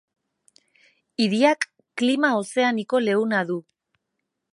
[1.25, 1.67] Hiriak
[2.03, 3.59] klima ozeaniko leuna du.